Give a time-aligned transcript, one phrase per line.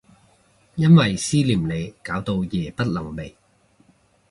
[0.73, 3.35] 因為思念你搞到夜不能寐